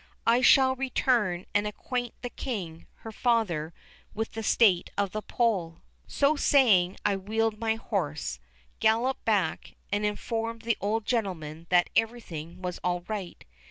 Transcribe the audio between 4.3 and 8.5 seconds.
the state of the poll." So saying I wheeled my horse,